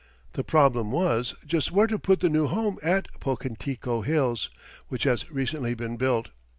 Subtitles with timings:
[0.33, 4.49] The problem was, just where to put the new home at Pocantico Hills,
[4.87, 6.29] which has recently been built.